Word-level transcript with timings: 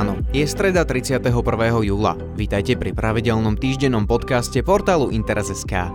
ráno. 0.00 0.16
Je 0.32 0.48
streda 0.48 0.88
31. 0.88 1.20
júla. 1.84 2.16
Vítajte 2.32 2.72
pri 2.80 2.96
pravidelnom 2.96 3.60
týždennom 3.60 4.08
podcaste 4.08 4.64
portálu 4.64 5.12
Interes.sk. 5.12 5.92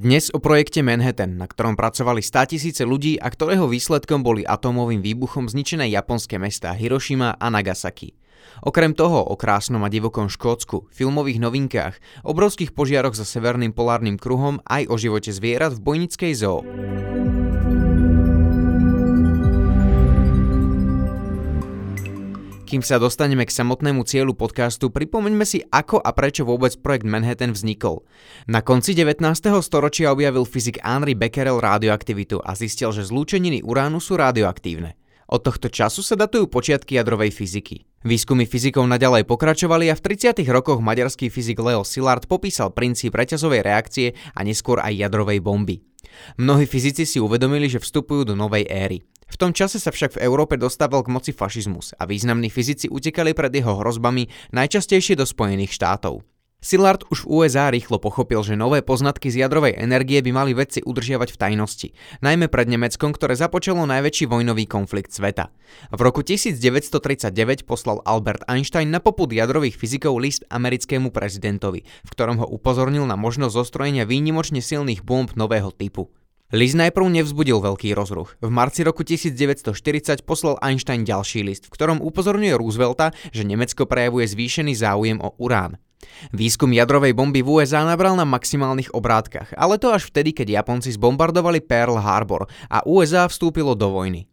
Dnes 0.00 0.32
o 0.32 0.40
projekte 0.40 0.84
Manhattan, 0.84 1.40
na 1.40 1.48
ktorom 1.48 1.76
pracovali 1.76 2.20
100 2.20 2.52
tisíce 2.56 2.82
ľudí 2.84 3.16
a 3.16 3.32
ktorého 3.32 3.68
výsledkom 3.68 4.20
boli 4.20 4.44
atómovým 4.44 5.00
výbuchom 5.00 5.48
zničené 5.48 5.88
japonské 5.92 6.36
mestá 6.36 6.76
Hiroshima 6.76 7.40
a 7.40 7.48
Nagasaki. 7.48 8.12
Okrem 8.60 8.92
toho 8.92 9.24
o 9.24 9.36
krásnom 9.40 9.80
a 9.84 9.92
divokom 9.92 10.28
Škótsku, 10.28 10.88
filmových 10.92 11.40
novinkách, 11.40 11.94
obrovských 12.24 12.76
požiaroch 12.76 13.16
za 13.16 13.24
severným 13.24 13.72
polárnym 13.72 14.20
kruhom 14.20 14.60
aj 14.68 14.88
o 14.92 14.96
živote 15.00 15.32
zvierat 15.32 15.76
v 15.76 15.84
bojnickej 15.84 16.32
zoo. 16.36 16.64
Kým 22.70 22.86
sa 22.86 23.02
dostaneme 23.02 23.42
k 23.42 23.50
samotnému 23.50 24.06
cieľu 24.06 24.38
podcastu, 24.38 24.94
pripomeňme 24.94 25.42
si, 25.42 25.58
ako 25.74 25.98
a 25.98 26.14
prečo 26.14 26.46
vôbec 26.46 26.70
projekt 26.78 27.02
Manhattan 27.02 27.50
vznikol. 27.50 28.06
Na 28.46 28.62
konci 28.62 28.94
19. 28.94 29.26
storočia 29.58 30.14
objavil 30.14 30.46
fyzik 30.46 30.78
Henry 30.78 31.18
Becquerel 31.18 31.58
radioaktivitu 31.58 32.38
a 32.38 32.54
zistil, 32.54 32.94
že 32.94 33.10
zlúčeniny 33.10 33.66
uránu 33.66 33.98
sú 33.98 34.14
radioaktívne. 34.14 34.94
Od 35.26 35.42
tohto 35.42 35.66
času 35.66 35.98
sa 36.06 36.14
datujú 36.14 36.46
počiatky 36.46 36.94
jadrovej 36.94 37.34
fyziky. 37.34 37.90
Výskumy 38.06 38.46
fyzikov 38.46 38.86
naďalej 38.86 39.26
pokračovali 39.26 39.90
a 39.90 39.98
v 39.98 40.06
30. 40.06 40.38
rokoch 40.46 40.78
maďarský 40.78 41.26
fyzik 41.26 41.58
Leo 41.58 41.82
Szilard 41.82 42.30
popísal 42.30 42.70
princíp 42.70 43.18
reťazovej 43.18 43.66
reakcie 43.66 44.14
a 44.30 44.46
neskôr 44.46 44.78
aj 44.78 44.94
jadrovej 44.94 45.42
bomby. 45.42 45.82
Mnohí 46.38 46.70
fyzici 46.70 47.02
si 47.02 47.18
uvedomili, 47.18 47.66
že 47.66 47.82
vstupujú 47.82 48.30
do 48.30 48.38
novej 48.38 48.62
éry. 48.70 49.02
V 49.30 49.36
tom 49.38 49.54
čase 49.54 49.78
sa 49.78 49.94
však 49.94 50.18
v 50.18 50.22
Európe 50.26 50.58
dostával 50.58 51.06
k 51.06 51.12
moci 51.14 51.30
fašizmus 51.30 51.94
a 51.96 52.04
významní 52.04 52.50
fyzici 52.50 52.90
utekali 52.90 53.30
pred 53.30 53.54
jeho 53.54 53.78
hrozbami 53.78 54.26
najčastejšie 54.50 55.14
do 55.14 55.24
Spojených 55.24 55.70
štátov. 55.70 56.26
Szilard 56.60 57.08
už 57.08 57.24
v 57.24 57.40
USA 57.40 57.72
rýchlo 57.72 57.96
pochopil, 57.96 58.44
že 58.44 58.52
nové 58.52 58.84
poznatky 58.84 59.32
z 59.32 59.40
jadrovej 59.40 59.80
energie 59.80 60.20
by 60.20 60.28
mali 60.28 60.52
vedci 60.52 60.84
udržiavať 60.84 61.32
v 61.32 61.40
tajnosti, 61.40 61.88
najmä 62.20 62.52
pred 62.52 62.68
Nemeckom, 62.68 63.16
ktoré 63.16 63.32
započalo 63.32 63.88
najväčší 63.88 64.28
vojnový 64.28 64.68
konflikt 64.68 65.08
sveta. 65.08 65.48
V 65.88 66.00
roku 66.04 66.20
1939 66.20 67.64
poslal 67.64 68.04
Albert 68.04 68.44
Einstein 68.44 68.92
na 68.92 69.00
popud 69.00 69.32
jadrových 69.32 69.80
fyzikov 69.80 70.20
list 70.20 70.44
americkému 70.52 71.08
prezidentovi, 71.08 71.80
v 71.80 72.10
ktorom 72.12 72.44
ho 72.44 72.46
upozornil 72.52 73.08
na 73.08 73.16
možnosť 73.16 73.56
zostrojenia 73.56 74.04
výnimočne 74.04 74.60
silných 74.60 75.00
bomb 75.00 75.32
nového 75.32 75.72
typu. 75.72 76.12
List 76.50 76.74
najprv 76.74 77.14
nevzbudil 77.14 77.62
veľký 77.62 77.94
rozruch. 77.94 78.34
V 78.42 78.50
marci 78.50 78.82
roku 78.82 79.06
1940 79.06 80.26
poslal 80.26 80.58
Einstein 80.58 81.06
ďalší 81.06 81.46
list, 81.46 81.70
v 81.70 81.78
ktorom 81.78 82.02
upozorňuje 82.02 82.58
Roosevelta, 82.58 83.14
že 83.30 83.46
Nemecko 83.46 83.86
prejavuje 83.86 84.26
zvýšený 84.26 84.74
záujem 84.74 85.22
o 85.22 85.30
urán. 85.38 85.78
Výskum 86.34 86.74
jadrovej 86.74 87.14
bomby 87.14 87.46
v 87.46 87.62
USA 87.62 87.86
nabral 87.86 88.18
na 88.18 88.26
maximálnych 88.26 88.90
obrátkach, 88.90 89.54
ale 89.54 89.78
to 89.78 89.94
až 89.94 90.10
vtedy, 90.10 90.34
keď 90.34 90.58
Japonci 90.58 90.90
zbombardovali 90.90 91.62
Pearl 91.62 92.02
Harbor 92.02 92.50
a 92.66 92.82
USA 92.82 93.30
vstúpilo 93.30 93.78
do 93.78 93.94
vojny. 93.94 94.26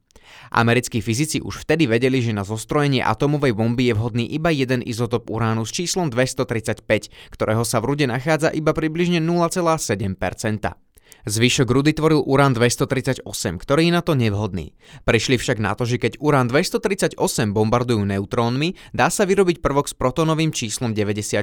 Americkí 0.50 1.06
fyzici 1.06 1.38
už 1.38 1.70
vtedy 1.70 1.86
vedeli, 1.86 2.18
že 2.18 2.34
na 2.34 2.42
zostrojenie 2.42 3.06
atomovej 3.06 3.54
bomby 3.54 3.92
je 3.92 3.94
vhodný 3.94 4.26
iba 4.26 4.50
jeden 4.50 4.82
izotop 4.82 5.30
uránu 5.30 5.70
s 5.70 5.72
číslom 5.76 6.10
235, 6.10 6.82
ktorého 7.30 7.62
sa 7.62 7.78
v 7.78 7.94
rude 7.94 8.10
nachádza 8.10 8.50
iba 8.50 8.74
približne 8.74 9.22
0,7%. 9.22 10.87
Zvyšok 11.26 11.72
rudy 11.74 11.98
tvoril 11.98 12.22
urán 12.22 12.54
238, 12.54 13.26
ktorý 13.58 13.90
je 13.90 13.94
na 13.96 14.06
to 14.06 14.14
nevhodný. 14.14 14.78
Prišli 15.08 15.42
však 15.42 15.58
na 15.58 15.74
to, 15.74 15.90
že 15.90 15.98
keď 15.98 16.22
urán 16.22 16.46
238 16.52 17.18
bombardujú 17.56 18.06
neutrónmi, 18.06 18.78
dá 18.94 19.10
sa 19.10 19.26
vyrobiť 19.26 19.64
prvok 19.64 19.90
s 19.90 19.98
protonovým 19.98 20.54
číslom 20.54 20.94
94, 20.94 21.42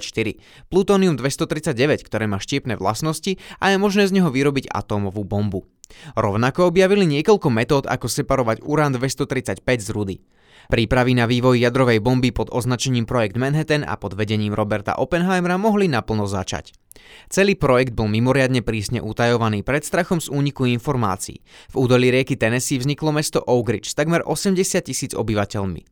plutónium 0.71 1.19
239, 1.19 2.07
ktoré 2.07 2.25
má 2.31 2.39
štiepne 2.39 2.79
vlastnosti 2.79 3.41
a 3.59 3.75
je 3.75 3.77
možné 3.83 4.07
z 4.07 4.23
neho 4.23 4.31
vyrobiť 4.31 4.71
atómovú 4.71 5.27
bombu. 5.27 5.67
Rovnako 6.15 6.71
objavili 6.71 7.05
niekoľko 7.09 7.49
metód, 7.51 7.85
ako 7.91 8.07
separovať 8.09 8.65
urán 8.65 8.95
235 8.95 9.61
z 9.81 9.89
rudy. 9.91 10.17
Prípravy 10.69 11.13
na 11.13 11.29
vývoj 11.29 11.61
jadrovej 11.61 12.01
bomby 12.01 12.33
pod 12.33 12.49
označením 12.49 13.05
Projekt 13.05 13.37
Manhattan 13.37 13.85
a 13.85 14.01
pod 14.01 14.17
vedením 14.17 14.57
Roberta 14.57 14.97
Oppenheimera 14.97 15.61
mohli 15.61 15.91
naplno 15.91 16.25
začať. 16.25 16.73
Celý 17.29 17.59
projekt 17.59 17.93
bol 17.93 18.07
mimoriadne 18.07 18.63
prísne 18.63 19.03
utajovaný 19.03 19.67
pred 19.67 19.83
strachom 19.83 20.23
z 20.23 20.31
úniku 20.31 20.65
informácií. 20.65 21.43
V 21.73 21.75
údolí 21.75 22.09
rieky 22.09 22.39
Tennessee 22.39 22.81
vzniklo 22.81 23.11
mesto 23.11 23.43
Oak 23.45 23.69
Ridge 23.69 23.91
s 23.93 23.99
takmer 23.99 24.23
80 24.25 24.57
tisíc 24.85 25.13
obyvateľmi. 25.13 25.83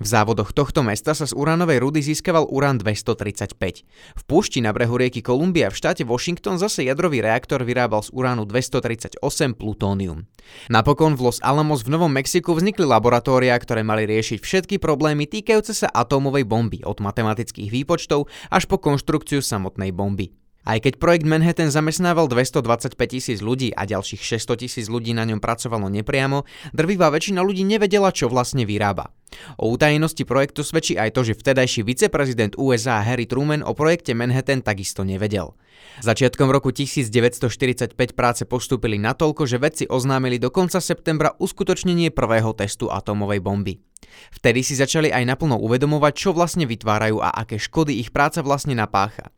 V 0.00 0.06
závodoch 0.06 0.56
tohto 0.56 0.80
mesta 0.80 1.12
sa 1.12 1.28
z 1.28 1.36
uránovej 1.36 1.84
rudy 1.84 2.00
získaval 2.00 2.48
urán 2.48 2.80
235. 2.80 3.84
V 4.16 4.22
púšti 4.24 4.64
na 4.64 4.72
brehu 4.72 4.96
rieky 4.96 5.20
Kolumbia 5.20 5.68
v 5.68 5.76
štáte 5.76 6.02
Washington 6.08 6.56
zase 6.56 6.88
jadrový 6.88 7.20
reaktor 7.20 7.62
vyrábal 7.62 8.00
z 8.00 8.10
uránu 8.16 8.48
238 8.48 9.20
plutónium. 9.54 10.24
Napokon 10.72 11.14
v 11.14 11.28
Los 11.28 11.38
Alamos 11.44 11.84
v 11.84 11.92
Novom 11.92 12.10
Mexiku 12.10 12.56
vznikli 12.56 12.88
laboratória, 12.88 13.52
ktoré 13.60 13.84
mali 13.84 14.08
riešiť 14.08 14.17
všetky 14.20 14.82
problémy 14.82 15.30
týkajúce 15.30 15.76
sa 15.76 15.88
atómovej 15.92 16.42
bomby 16.42 16.82
od 16.82 16.98
matematických 16.98 17.70
výpočtov 17.70 18.26
až 18.50 18.66
po 18.66 18.82
konštrukciu 18.82 19.38
samotnej 19.38 19.94
bomby. 19.94 20.34
Aj 20.68 20.76
keď 20.84 21.00
projekt 21.00 21.24
Manhattan 21.24 21.72
zamestnával 21.72 22.28
225 22.28 22.92
tisíc 23.08 23.40
ľudí 23.40 23.72
a 23.72 23.88
ďalších 23.88 24.20
600 24.20 24.68
tisíc 24.68 24.86
ľudí 24.92 25.16
na 25.16 25.24
ňom 25.24 25.40
pracovalo 25.40 25.88
nepriamo, 25.88 26.44
drvivá 26.76 27.08
väčšina 27.08 27.40
ľudí 27.40 27.64
nevedela, 27.64 28.12
čo 28.12 28.28
vlastne 28.28 28.68
vyrába. 28.68 29.08
O 29.56 29.72
utajenosti 29.72 30.28
projektu 30.28 30.60
svedčí 30.60 31.00
aj 31.00 31.16
to, 31.16 31.24
že 31.24 31.40
vtedajší 31.40 31.88
viceprezident 31.88 32.52
USA 32.60 33.00
Harry 33.00 33.24
Truman 33.24 33.64
o 33.64 33.72
projekte 33.72 34.12
Manhattan 34.12 34.60
takisto 34.60 35.08
nevedel. 35.08 35.56
Začiatkom 35.98 36.46
roku 36.50 36.70
1945 36.70 37.94
práce 38.14 38.46
postúpili 38.46 39.02
natoľko, 39.02 39.50
že 39.50 39.58
vedci 39.58 39.84
oznámili 39.90 40.38
do 40.38 40.54
konca 40.54 40.78
septembra 40.78 41.34
uskutočnenie 41.38 42.14
prvého 42.14 42.54
testu 42.54 42.86
atómovej 42.86 43.42
bomby. 43.42 43.82
Vtedy 44.30 44.62
si 44.62 44.74
začali 44.78 45.10
aj 45.10 45.24
naplno 45.26 45.58
uvedomovať, 45.58 46.12
čo 46.14 46.30
vlastne 46.34 46.64
vytvárajú 46.66 47.18
a 47.22 47.34
aké 47.34 47.58
škody 47.58 47.98
ich 47.98 48.14
práca 48.14 48.42
vlastne 48.42 48.78
napácha. 48.78 49.30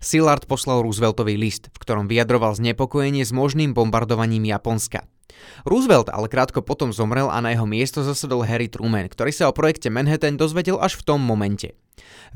Szilard 0.00 0.46
poslal 0.46 0.82
Rooseveltový 0.82 1.36
list, 1.36 1.68
v 1.74 1.80
ktorom 1.82 2.06
vyjadroval 2.08 2.56
znepokojenie 2.56 3.26
s 3.26 3.34
možným 3.34 3.76
bombardovaním 3.76 4.48
Japonska. 4.48 5.04
Roosevelt 5.66 6.12
ale 6.12 6.30
krátko 6.30 6.62
potom 6.62 6.94
zomrel 6.94 7.26
a 7.26 7.42
na 7.42 7.52
jeho 7.52 7.66
miesto 7.66 8.04
zasadol 8.04 8.46
Harry 8.46 8.70
Truman, 8.70 9.10
ktorý 9.10 9.34
sa 9.34 9.50
o 9.50 9.56
projekte 9.56 9.90
Manhattan 9.90 10.38
dozvedel 10.38 10.78
až 10.78 11.00
v 11.00 11.06
tom 11.14 11.20
momente. 11.24 11.74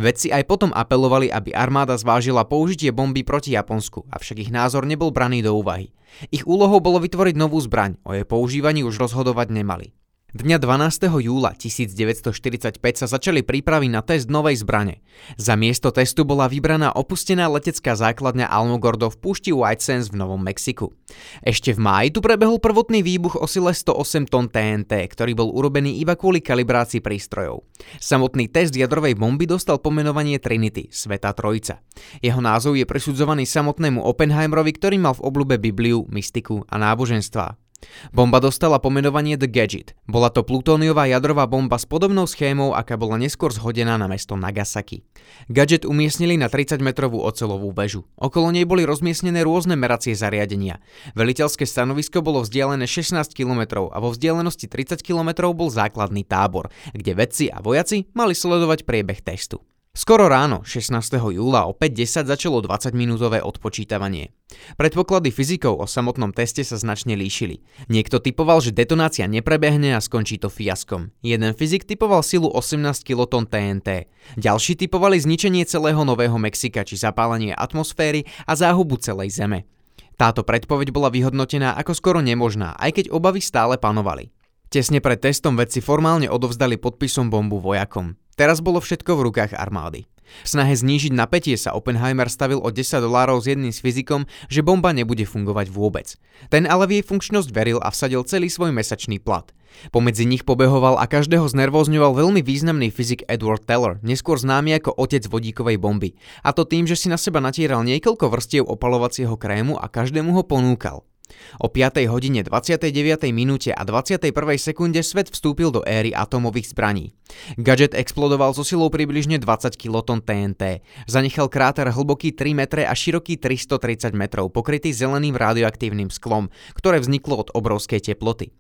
Vedci 0.01 0.33
aj 0.33 0.49
potom 0.49 0.71
apelovali, 0.73 1.29
aby 1.29 1.53
armáda 1.53 1.93
zvážila 1.99 2.49
použitie 2.49 2.91
bomby 2.95 3.21
proti 3.21 3.53
Japonsku, 3.53 4.09
avšak 4.09 4.49
ich 4.49 4.51
názor 4.51 4.89
nebol 4.89 5.13
braný 5.13 5.45
do 5.45 5.53
úvahy. 5.53 5.93
Ich 6.33 6.49
úlohou 6.49 6.81
bolo 6.81 6.99
vytvoriť 6.99 7.37
novú 7.37 7.61
zbraň, 7.61 8.01
o 8.03 8.17
jej 8.17 8.25
používaní 8.25 8.83
už 8.83 8.97
rozhodovať 8.97 9.53
nemali. 9.53 9.93
Dňa 10.31 10.63
12. 10.63 11.11
júla 11.27 11.59
1945 11.59 12.79
sa 12.79 13.07
začali 13.11 13.43
prípravy 13.43 13.91
na 13.91 13.99
test 13.99 14.31
novej 14.31 14.63
zbrane. 14.63 15.03
Za 15.35 15.59
miesto 15.59 15.91
testu 15.91 16.23
bola 16.23 16.47
vybraná 16.47 16.95
opustená 16.95 17.51
letecká 17.51 17.99
základňa 17.99 18.47
Almogordo 18.47 19.11
v 19.11 19.19
púšti 19.19 19.51
White 19.51 19.83
Sands 19.83 20.15
v 20.15 20.23
Novom 20.23 20.39
Mexiku. 20.39 20.95
Ešte 21.43 21.75
v 21.75 21.83
máji 21.83 22.15
tu 22.15 22.23
prebehol 22.23 22.63
prvotný 22.63 23.03
výbuch 23.03 23.43
o 23.43 23.51
sile 23.51 23.75
108 23.75 24.31
tón 24.31 24.47
TNT, 24.47 25.11
ktorý 25.11 25.35
bol 25.35 25.51
urobený 25.51 25.99
iba 25.99 26.15
kvôli 26.15 26.39
kalibrácii 26.39 27.03
prístrojov. 27.03 27.67
Samotný 27.99 28.47
test 28.47 28.71
jadrovej 28.79 29.19
bomby 29.19 29.51
dostal 29.51 29.83
pomenovanie 29.83 30.39
Trinity, 30.39 30.95
Sveta 30.95 31.35
Trojica. 31.35 31.83
Jeho 32.23 32.39
názov 32.39 32.79
je 32.79 32.87
prisudzovaný 32.87 33.51
samotnému 33.51 33.99
Oppenheimerovi, 34.07 34.79
ktorý 34.79 34.95
mal 35.03 35.19
v 35.19 35.27
oblúbe 35.27 35.59
Bibliu, 35.59 36.07
mystiku 36.07 36.63
a 36.71 36.79
náboženstva. 36.79 37.70
Bomba 38.13 38.43
dostala 38.43 38.83
pomenovanie 38.83 39.41
The 39.41 39.49
Gadget. 39.49 39.97
Bola 40.05 40.29
to 40.29 40.45
plutóniová 40.45 41.07
jadrová 41.09 41.47
bomba 41.47 41.81
s 41.81 41.87
podobnou 41.89 42.27
schémou, 42.29 42.77
aká 42.77 42.99
bola 43.01 43.17
neskôr 43.17 43.55
zhodená 43.55 43.97
na 43.97 44.11
mesto 44.11 44.37
Nagasaki. 44.37 45.07
Gadget 45.49 45.89
umiestnili 45.89 46.37
na 46.37 46.51
30-metrovú 46.51 47.23
ocelovú 47.23 47.73
väžu. 47.73 48.05
Okolo 48.19 48.51
nej 48.51 48.67
boli 48.69 48.85
rozmiestnené 48.85 49.47
rôzne 49.47 49.79
meracie 49.79 50.13
zariadenia. 50.13 50.83
Veliteľské 51.15 51.65
stanovisko 51.65 52.21
bolo 52.21 52.43
vzdialené 52.43 52.85
16 52.85 53.33
km 53.33 53.89
a 53.89 53.97
vo 54.03 54.11
vzdialenosti 54.13 54.67
30 54.67 55.01
km 55.01 55.55
bol 55.55 55.71
základný 55.71 56.27
tábor, 56.27 56.69
kde 56.93 57.13
vedci 57.15 57.47
a 57.49 57.63
vojaci 57.63 58.11
mali 58.13 58.35
sledovať 58.35 58.85
priebeh 58.85 59.23
testu. 59.23 59.63
Skoro 59.91 60.31
ráno, 60.31 60.63
16. 60.63 61.19
júla 61.35 61.67
o 61.67 61.75
5.10 61.75 62.31
začalo 62.31 62.63
20-minútové 62.63 63.43
odpočítavanie. 63.43 64.31
Predpoklady 64.79 65.35
fyzikov 65.35 65.83
o 65.83 65.87
samotnom 65.91 66.31
teste 66.31 66.63
sa 66.63 66.79
značne 66.79 67.19
líšili. 67.19 67.59
Niekto 67.91 68.23
typoval, 68.23 68.63
že 68.63 68.71
detonácia 68.71 69.27
neprebehne 69.27 69.99
a 69.99 70.01
skončí 70.01 70.39
to 70.39 70.47
fiaskom. 70.47 71.11
Jeden 71.27 71.59
fyzik 71.59 71.91
typoval 71.91 72.23
silu 72.23 72.47
18 72.55 73.03
kiloton 73.03 73.51
TNT. 73.51 74.07
Ďalší 74.39 74.79
typovali 74.79 75.19
zničenie 75.19 75.67
celého 75.67 76.07
Nového 76.07 76.39
Mexika 76.39 76.87
či 76.87 76.95
zapálenie 76.95 77.51
atmosféry 77.51 78.31
a 78.47 78.55
záhubu 78.55 78.95
celej 79.03 79.43
Zeme. 79.43 79.67
Táto 80.15 80.47
predpoveď 80.47 80.95
bola 80.95 81.11
vyhodnotená 81.11 81.75
ako 81.75 81.99
skoro 81.99 82.23
nemožná, 82.23 82.79
aj 82.79 82.95
keď 82.95 83.05
obavy 83.11 83.43
stále 83.43 83.75
panovali. 83.75 84.31
Tesne 84.71 85.03
pred 85.03 85.19
testom 85.19 85.59
vedci 85.59 85.83
formálne 85.83 86.31
odovzdali 86.31 86.79
podpisom 86.79 87.27
bombu 87.27 87.59
vojakom. 87.59 88.15
Teraz 88.41 88.65
bolo 88.65 88.81
všetko 88.81 89.21
v 89.21 89.25
rukách 89.29 89.53
armády. 89.53 90.09
V 90.41 90.49
snahe 90.49 90.73
znížiť 90.73 91.13
napätie 91.13 91.61
sa 91.61 91.77
Oppenheimer 91.77 92.25
stavil 92.33 92.57
o 92.57 92.73
10 92.73 93.05
dolárov 93.05 93.45
s 93.45 93.53
jedným 93.53 93.69
s 93.69 93.85
fyzikom, 93.85 94.25
že 94.49 94.65
bomba 94.65 94.97
nebude 94.97 95.29
fungovať 95.29 95.69
vôbec. 95.69 96.17
Ten 96.49 96.65
ale 96.65 96.89
v 96.89 96.93
jej 96.97 97.05
funkčnosť 97.05 97.53
veril 97.53 97.85
a 97.85 97.93
vsadil 97.93 98.25
celý 98.25 98.49
svoj 98.49 98.73
mesačný 98.73 99.21
plat. 99.21 99.45
Pomedzi 99.93 100.25
nich 100.25 100.49
pobehoval 100.49 100.97
a 100.97 101.05
každého 101.05 101.45
znervozňoval 101.53 102.17
veľmi 102.17 102.41
významný 102.41 102.89
fyzik 102.89 103.29
Edward 103.29 103.69
Teller, 103.69 104.01
neskôr 104.01 104.41
známy 104.41 104.81
ako 104.81 104.97
otec 104.97 105.21
vodíkovej 105.29 105.77
bomby. 105.77 106.17
A 106.41 106.57
to 106.57 106.65
tým, 106.65 106.89
že 106.89 106.97
si 106.97 107.13
na 107.13 107.21
seba 107.21 107.45
natieral 107.45 107.85
niekoľko 107.85 108.25
vrstiev 108.25 108.65
opalovacieho 108.65 109.37
krému 109.37 109.77
a 109.77 109.85
každému 109.85 110.33
ho 110.33 110.43
ponúkal. 110.49 111.10
O 111.59 111.69
5. 111.69 112.07
hodine 112.11 112.43
29. 112.43 112.91
minúte 113.31 113.71
a 113.71 113.83
21. 113.85 114.33
sekunde 114.57 115.03
svet 115.03 115.31
vstúpil 115.31 115.75
do 115.75 115.81
éry 115.87 116.11
atomových 116.15 116.73
zbraní. 116.75 117.13
Gadget 117.59 117.95
explodoval 117.95 118.55
so 118.55 118.67
silou 118.67 118.91
približne 118.91 119.39
20 119.39 119.75
kiloton 119.79 120.21
TNT. 120.21 120.83
Zanechal 121.07 121.47
kráter 121.47 121.91
hlboký 121.91 122.35
3 122.35 122.55
metre 122.55 122.83
a 122.87 122.95
široký 122.95 123.39
330 123.39 124.13
metrov, 124.15 124.51
pokrytý 124.51 124.91
zeleným 124.91 125.39
radioaktívnym 125.39 126.11
sklom, 126.11 126.51
ktoré 126.75 126.99
vzniklo 126.99 127.41
od 127.41 127.49
obrovskej 127.55 128.03
teploty. 128.03 128.51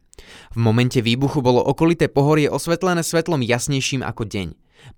V 0.52 0.58
momente 0.60 1.00
výbuchu 1.00 1.40
bolo 1.40 1.64
okolité 1.64 2.06
pohorie 2.06 2.50
osvetlené 2.52 3.00
svetlom 3.00 3.40
jasnejším 3.40 4.04
ako 4.04 4.28
deň. 4.28 4.48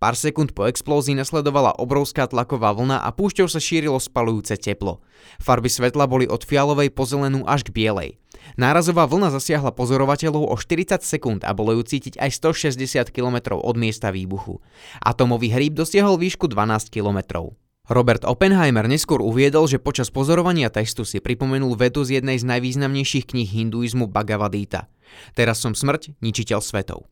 Pár 0.03 0.19
sekúnd 0.19 0.51
po 0.53 0.67
explózii 0.67 1.15
nasledovala 1.15 1.79
obrovská 1.79 2.27
tlaková 2.27 2.75
vlna 2.75 3.03
a 3.03 3.09
púšťou 3.15 3.47
sa 3.47 3.63
šírilo 3.63 4.03
spalujúce 4.03 4.59
teplo. 4.59 4.99
Farby 5.39 5.71
svetla 5.71 6.11
boli 6.11 6.27
od 6.27 6.43
fialovej 6.43 6.91
po 6.91 7.07
zelenú 7.07 7.47
až 7.47 7.67
k 7.69 7.75
bielej. 7.75 8.11
Nárazová 8.59 9.07
vlna 9.07 9.31
zasiahla 9.31 9.71
pozorovateľov 9.73 10.51
o 10.51 10.55
40 10.59 10.99
sekúnd 11.01 11.41
a 11.47 11.55
bolo 11.55 11.79
ju 11.79 11.83
cítiť 11.87 12.19
aj 12.19 12.31
160 12.43 13.15
km 13.15 13.57
od 13.57 13.77
miesta 13.79 14.11
výbuchu. 14.11 14.59
Atomový 14.99 15.55
hríb 15.55 15.79
dosiahol 15.79 16.19
výšku 16.19 16.51
12 16.51 16.91
km. 16.91 17.55
Robert 17.91 18.23
Oppenheimer 18.23 18.87
neskôr 18.87 19.19
uviedol, 19.19 19.67
že 19.67 19.83
počas 19.83 20.07
pozorovania 20.07 20.71
testu 20.71 21.03
si 21.03 21.19
pripomenul 21.19 21.75
vetu 21.75 22.07
z 22.07 22.23
jednej 22.23 22.39
z 22.39 22.47
najvýznamnejších 22.47 23.35
kníh 23.35 23.51
hinduizmu 23.51 24.07
Bhagavad 24.07 24.55
Gita. 24.55 24.87
Teraz 25.35 25.59
som 25.59 25.75
smrť, 25.75 26.15
ničiteľ 26.23 26.63
svetov. 26.63 27.11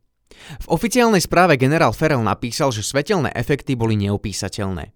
V 0.60 0.66
oficiálnej 0.66 1.22
správe 1.22 1.54
generál 1.60 1.94
Ferrell 1.94 2.24
napísal, 2.24 2.74
že 2.74 2.86
svetelné 2.86 3.30
efekty 3.34 3.78
boli 3.78 3.94
neopísateľné. 3.98 4.90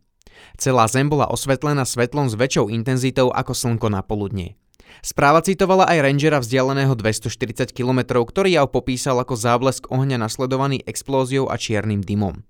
Celá 0.59 0.87
Zem 0.91 1.11
bola 1.11 1.31
osvetlená 1.31 1.87
svetlom 1.87 2.31
s 2.31 2.35
väčšou 2.39 2.71
intenzitou 2.71 3.31
ako 3.31 3.53
slnko 3.55 3.89
na 3.91 4.03
poludne. 4.03 4.59
Správa 5.03 5.43
citovala 5.43 5.91
aj 5.91 5.99
rangera 6.07 6.39
vzdialeného 6.39 6.95
240 6.95 7.75
km, 7.75 8.23
ktorý 8.23 8.55
jav 8.55 8.71
popísal 8.71 9.19
ako 9.19 9.35
záblesk 9.35 9.91
ohňa 9.91 10.23
nasledovaný 10.23 10.87
explóziou 10.87 11.51
a 11.51 11.59
čiernym 11.59 12.01
dymom. 12.01 12.47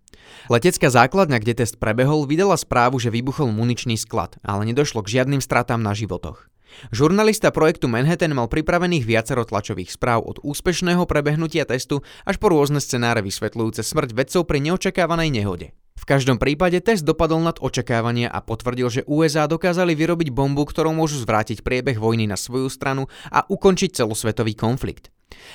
Letecká 0.53 0.93
základňa, 0.93 1.41
kde 1.41 1.65
test 1.65 1.81
prebehol, 1.81 2.29
vydala 2.29 2.57
správu, 2.57 3.01
že 3.01 3.13
vybuchol 3.13 3.53
muničný 3.53 3.97
sklad, 3.97 4.37
ale 4.45 4.69
nedošlo 4.69 5.05
k 5.05 5.21
žiadnym 5.21 5.41
stratám 5.41 5.81
na 5.81 5.97
životoch. 5.97 6.49
Žurnalista 6.91 7.55
projektu 7.55 7.87
Manhattan 7.91 8.35
mal 8.35 8.51
pripravených 8.51 9.05
viacero 9.07 9.43
tlačových 9.47 9.95
správ 9.95 10.25
od 10.25 10.37
úspešného 10.43 11.05
prebehnutia 11.05 11.65
testu 11.65 12.05
až 12.25 12.37
po 12.39 12.51
rôzne 12.53 12.79
scenáre 12.79 13.25
vysvetľujúce 13.25 13.83
smrť 13.83 14.11
vedcov 14.15 14.43
pri 14.47 14.59
neočakávanej 14.65 15.31
nehode. 15.31 15.73
V 15.95 16.05
každom 16.13 16.37
prípade 16.37 16.85
test 16.85 17.09
dopadol 17.09 17.41
nad 17.41 17.57
očakávania 17.65 18.29
a 18.29 18.45
potvrdil, 18.45 18.93
že 18.93 19.07
USA 19.09 19.49
dokázali 19.49 19.97
vyrobiť 19.97 20.37
bombu, 20.37 20.69
ktorou 20.69 20.93
môžu 20.93 21.23
zvrátiť 21.25 21.65
priebeh 21.65 21.97
vojny 21.97 22.29
na 22.29 22.37
svoju 22.37 22.69
stranu 22.69 23.09
a 23.33 23.47
ukončiť 23.49 24.05
celosvetový 24.05 24.53
konflikt. 24.53 25.09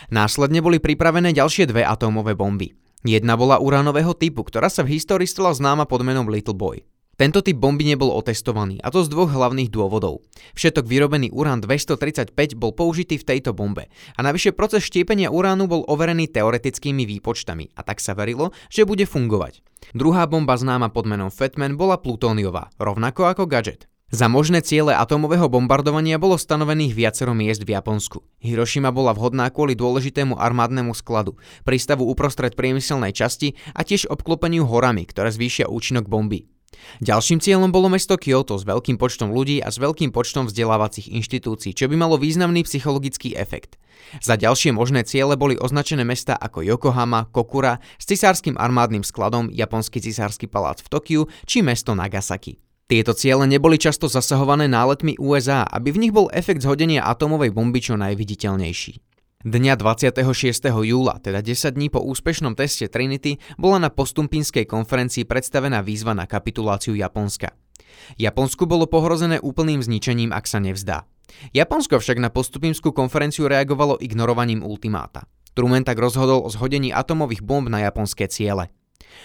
Následne 0.09 0.65
boli 0.65 0.81
pripravené 0.81 1.37
ďalšie 1.37 1.69
dve 1.69 1.85
atómové 1.85 2.33
bomby. 2.33 2.73
Jedna 3.05 3.39
bola 3.39 3.61
uránového 3.61 4.11
typu, 4.17 4.43
ktorá 4.43 4.67
sa 4.67 4.83
v 4.83 4.99
histórii 4.99 5.29
stala 5.29 5.55
známa 5.55 5.87
pod 5.87 6.03
menom 6.03 6.27
Little 6.27 6.57
Boy. 6.57 6.83
Tento 7.19 7.43
typ 7.43 7.59
bomby 7.59 7.83
nebol 7.83 8.15
otestovaný, 8.15 8.79
a 8.79 8.87
to 8.95 9.03
z 9.03 9.11
dvoch 9.11 9.27
hlavných 9.27 9.67
dôvodov. 9.67 10.23
Všetok 10.55 10.87
vyrobený 10.87 11.35
urán 11.35 11.59
235 11.59 12.31
bol 12.55 12.71
použitý 12.71 13.19
v 13.19 13.27
tejto 13.27 13.51
bombe 13.51 13.91
a 14.15 14.19
navyše 14.23 14.55
proces 14.55 14.87
štiepenia 14.87 15.27
uránu 15.27 15.67
bol 15.67 15.83
overený 15.83 16.31
teoretickými 16.31 17.03
výpočtami 17.03 17.75
a 17.75 17.83
tak 17.83 17.99
sa 17.99 18.15
verilo, 18.15 18.55
že 18.71 18.87
bude 18.87 19.03
fungovať. 19.03 19.59
Druhá 19.91 20.31
bomba 20.31 20.55
známa 20.55 20.95
pod 20.95 21.11
menom 21.11 21.27
Fatman 21.27 21.75
bola 21.75 21.99
plutóniová, 21.99 22.71
rovnako 22.79 23.27
ako 23.27 23.51
Gadget. 23.51 23.91
Za 24.15 24.31
možné 24.31 24.63
ciele 24.63 24.95
atómového 24.95 25.51
bombardovania 25.51 26.15
bolo 26.15 26.39
stanovených 26.39 26.95
viacero 26.95 27.35
miest 27.35 27.67
v 27.67 27.75
Japonsku. 27.75 28.23
Hirošima 28.39 28.95
bola 28.95 29.11
vhodná 29.11 29.51
kvôli 29.51 29.75
dôležitému 29.75 30.39
armádnemu 30.39 30.95
skladu, 30.95 31.35
prístavu 31.67 32.07
uprostred 32.07 32.55
priemyselnej 32.55 33.11
časti 33.11 33.59
a 33.75 33.83
tiež 33.83 34.07
obklopeniu 34.07 34.63
horami, 34.63 35.03
ktoré 35.03 35.29
zvýšia 35.29 35.67
účinok 35.67 36.07
bomby. 36.07 36.47
Ďalším 36.99 37.39
cieľom 37.39 37.69
bolo 37.71 37.87
mesto 37.89 38.19
Kyoto 38.19 38.59
s 38.59 38.67
veľkým 38.67 38.99
počtom 38.99 39.31
ľudí 39.31 39.63
a 39.63 39.69
s 39.71 39.77
veľkým 39.79 40.11
počtom 40.11 40.49
vzdelávacích 40.49 41.09
inštitúcií, 41.13 41.73
čo 41.73 41.87
by 41.87 41.95
malo 41.95 42.19
významný 42.19 42.65
psychologický 42.65 43.33
efekt. 43.37 43.79
Za 44.23 44.39
ďalšie 44.39 44.73
možné 44.73 45.05
ciele 45.05 45.37
boli 45.37 45.59
označené 45.59 46.01
mesta 46.01 46.33
ako 46.33 46.65
Yokohama, 46.65 47.29
Kokura 47.29 47.77
s 47.99 48.09
cisárskym 48.09 48.57
armádnym 48.57 49.05
skladom, 49.05 49.53
japonský 49.53 50.01
cisársky 50.01 50.49
palác 50.49 50.81
v 50.81 50.89
Tokiu 50.89 51.21
či 51.45 51.61
mesto 51.61 51.93
Nagasaki. 51.93 52.57
Tieto 52.89 53.13
ciele 53.13 53.45
neboli 53.45 53.77
často 53.77 54.09
zasahované 54.09 54.65
náletmi 54.65 55.21
USA, 55.21 55.61
aby 55.61 55.93
v 55.93 56.01
nich 56.01 56.13
bol 56.13 56.25
efekt 56.33 56.65
zhodenia 56.65 57.05
atomovej 57.05 57.53
bomby 57.53 57.85
čo 57.85 57.93
najviditeľnejší. 58.01 59.08
Dňa 59.39 59.79
26. 59.79 60.19
júla, 60.67 61.15
teda 61.23 61.39
10 61.39 61.71
dní 61.71 61.87
po 61.87 62.03
úspešnom 62.03 62.59
teste 62.59 62.91
Trinity, 62.91 63.39
bola 63.55 63.79
na 63.79 63.87
postumpinskej 63.87 64.67
konferencii 64.67 65.23
predstavená 65.23 65.79
výzva 65.79 66.11
na 66.11 66.27
kapituláciu 66.27 66.91
Japonska. 66.91 67.55
Japonsku 68.19 68.67
bolo 68.67 68.83
pohrozené 68.83 69.39
úplným 69.39 69.79
zničením, 69.79 70.35
ak 70.35 70.43
sa 70.43 70.59
nevzdá. 70.59 71.07
Japonsko 71.55 72.03
však 72.03 72.19
na 72.19 72.27
postupimskú 72.27 72.91
konferenciu 72.91 73.47
reagovalo 73.47 73.95
ignorovaním 74.03 74.59
ultimáta. 74.59 75.23
Truman 75.55 75.87
tak 75.87 76.03
rozhodol 76.03 76.43
o 76.43 76.51
zhodení 76.51 76.91
atomových 76.91 77.39
bomb 77.39 77.71
na 77.71 77.79
japonské 77.87 78.27
ciele. 78.27 78.67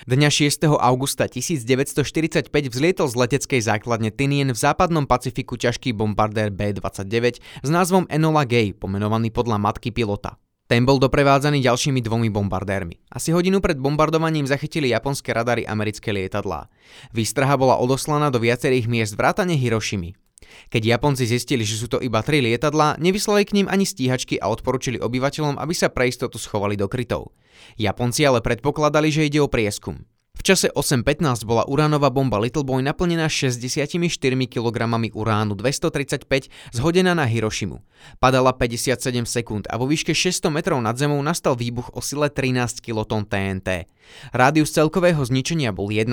Dňa 0.05 0.29
6. 0.29 0.69
augusta 0.69 1.25
1945 1.25 2.53
vzlietol 2.53 3.09
z 3.09 3.17
leteckej 3.17 3.61
základne 3.65 4.13
Tinien 4.13 4.53
v 4.53 4.59
západnom 4.61 5.09
Pacifiku 5.09 5.57
ťažký 5.57 5.97
bombardér 5.97 6.53
B-29 6.53 7.41
s 7.41 7.69
názvom 7.73 8.05
Enola 8.13 8.45
Gay, 8.45 8.77
pomenovaný 8.77 9.33
podľa 9.33 9.57
matky 9.57 9.97
pilota. 9.97 10.37
Ten 10.69 10.85
bol 10.85 11.01
doprevádzaný 11.01 11.65
ďalšími 11.65 12.05
dvomi 12.05 12.29
bombardérmi. 12.29 13.01
Asi 13.17 13.33
hodinu 13.33 13.65
pred 13.65 13.81
bombardovaním 13.81 14.45
zachytili 14.45 14.93
japonské 14.93 15.33
radary 15.33 15.65
americké 15.65 16.13
lietadlá. 16.13 16.69
Výstraha 17.17 17.57
bola 17.57 17.81
odoslaná 17.81 18.29
do 18.29 18.45
viacerých 18.45 18.85
miest 18.85 19.17
vrátane 19.17 19.57
Hirošimy. 19.57 20.24
Keď 20.71 20.83
Japonci 20.97 21.27
zistili, 21.27 21.67
že 21.67 21.77
sú 21.77 21.91
to 21.91 21.99
iba 22.01 22.23
tri 22.23 22.41
lietadlá, 22.41 22.97
nevyslali 23.03 23.45
k 23.45 23.55
ním 23.61 23.67
ani 23.69 23.85
stíhačky 23.85 24.39
a 24.39 24.49
odporúčili 24.49 25.03
obyvateľom, 25.03 25.59
aby 25.59 25.75
sa 25.75 25.91
pre 25.91 26.09
istotu 26.09 26.39
schovali 26.39 26.79
do 26.79 26.87
krytov. 26.87 27.35
Japonci 27.77 28.23
ale 28.25 28.41
predpokladali, 28.41 29.11
že 29.11 29.27
ide 29.27 29.43
o 29.43 29.51
prieskum. 29.51 30.07
V 30.35 30.53
čase 30.53 30.69
8.15 30.77 31.49
bola 31.49 31.65
uránová 31.65 32.13
bomba 32.13 32.37
Little 32.37 32.69
Boy 32.69 32.85
naplnená 32.85 33.33
64 33.33 33.97
kg 34.45 34.79
uránu 35.17 35.57
235 35.57 36.53
zhodená 36.75 37.17
na 37.17 37.25
Hirošimu. 37.25 37.81
Padala 38.21 38.53
57 38.53 39.25
sekúnd 39.25 39.65
a 39.73 39.81
vo 39.81 39.89
výške 39.89 40.13
600 40.13 40.53
metrov 40.53 40.83
nad 40.85 41.01
zemou 41.01 41.17
nastal 41.25 41.57
výbuch 41.57 41.97
o 41.97 42.05
sile 42.05 42.29
13 42.29 42.85
kiloton 42.85 43.25
TNT. 43.25 43.89
Rádius 44.37 44.77
celkového 44.77 45.25
zničenia 45.25 45.73
bol 45.73 45.89
1,6 45.89 46.13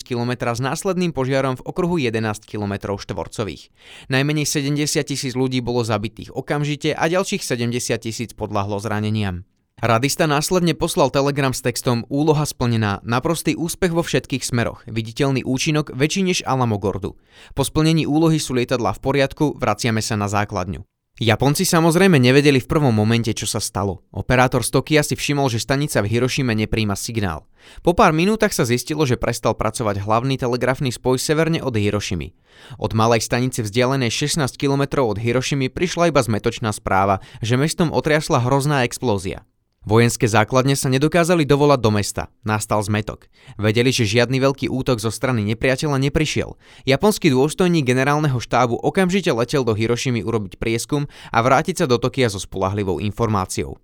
km 0.00 0.32
s 0.56 0.60
následným 0.62 1.12
požiarom 1.12 1.60
v 1.60 1.66
okruhu 1.68 2.00
11 2.00 2.48
km 2.48 2.96
štvorcových. 2.96 3.68
Najmenej 4.08 4.46
70 4.48 5.04
tisíc 5.04 5.36
ľudí 5.36 5.60
bolo 5.60 5.84
zabitých 5.84 6.32
okamžite 6.32 6.96
a 6.96 7.04
ďalších 7.12 7.44
70 7.44 7.76
tisíc 8.00 8.30
podľahlo 8.32 8.80
zraneniam. 8.80 9.44
Radista 9.76 10.24
následne 10.24 10.72
poslal 10.72 11.12
telegram 11.12 11.52
s 11.52 11.60
textom 11.60 12.08
Úloha 12.08 12.48
splnená, 12.48 13.04
naprostý 13.04 13.52
úspech 13.60 13.92
vo 13.92 14.00
všetkých 14.00 14.40
smeroch, 14.40 14.80
viditeľný 14.88 15.44
účinok 15.44 15.92
väčší 15.92 16.24
než 16.24 16.40
Alamogordu. 16.48 17.20
Po 17.52 17.60
splnení 17.60 18.08
úlohy 18.08 18.40
sú 18.40 18.56
lietadla 18.56 18.96
v 18.96 19.04
poriadku, 19.04 19.52
vraciame 19.52 20.00
sa 20.00 20.16
na 20.16 20.32
základňu. 20.32 20.80
Japonci 21.20 21.68
samozrejme 21.68 22.16
nevedeli 22.16 22.56
v 22.56 22.68
prvom 22.72 22.88
momente, 22.88 23.28
čo 23.36 23.44
sa 23.44 23.60
stalo. 23.60 24.00
Operátor 24.16 24.64
z 24.64 24.80
Tokia 24.80 25.04
si 25.04 25.12
všimol, 25.12 25.52
že 25.52 25.60
stanica 25.60 26.00
v 26.00 26.08
Hirošime 26.08 26.56
nepríjma 26.56 26.96
signál. 26.96 27.44
Po 27.84 27.92
pár 27.92 28.16
minútach 28.16 28.56
sa 28.56 28.64
zistilo, 28.64 29.04
že 29.04 29.20
prestal 29.20 29.52
pracovať 29.52 30.00
hlavný 30.00 30.40
telegrafný 30.40 30.88
spoj 30.88 31.20
severne 31.20 31.60
od 31.60 31.76
Hirošimy. 31.76 32.32
Od 32.80 32.96
malej 32.96 33.28
stanice 33.28 33.60
vzdialenej 33.60 34.08
16 34.08 34.56
km 34.56 35.04
od 35.04 35.20
Hirošimy 35.20 35.68
prišla 35.68 36.08
iba 36.08 36.24
zmetočná 36.24 36.72
správa, 36.72 37.20
že 37.44 37.60
mestom 37.60 37.92
otriasla 37.92 38.40
hrozná 38.40 38.88
explózia. 38.88 39.44
Vojenské 39.86 40.26
základne 40.26 40.74
sa 40.74 40.90
nedokázali 40.90 41.46
dovolať 41.46 41.78
do 41.78 41.94
mesta. 41.94 42.26
Nastal 42.42 42.82
zmetok. 42.82 43.30
Vedeli, 43.54 43.94
že 43.94 44.02
žiadny 44.02 44.42
veľký 44.42 44.66
útok 44.66 44.98
zo 44.98 45.14
strany 45.14 45.46
nepriateľa 45.46 46.02
neprišiel. 46.10 46.58
Japonský 46.82 47.30
dôstojník 47.30 47.86
generálneho 47.86 48.42
štábu 48.42 48.82
okamžite 48.82 49.30
letel 49.30 49.62
do 49.62 49.78
Hirošimy 49.78 50.26
urobiť 50.26 50.58
prieskum 50.58 51.06
a 51.30 51.38
vrátiť 51.38 51.80
sa 51.80 51.86
do 51.86 52.02
Tokia 52.02 52.26
so 52.26 52.42
spolahlivou 52.42 52.98
informáciou. 52.98 53.78